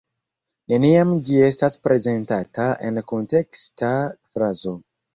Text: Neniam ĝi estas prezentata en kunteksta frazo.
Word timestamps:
Neniam 0.71 1.11
ĝi 1.27 1.37
estas 1.49 1.77
prezentata 1.89 2.69
en 2.91 3.01
kunteksta 3.13 3.95
frazo. 4.15 4.79